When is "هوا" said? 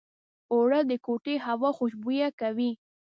1.47-1.69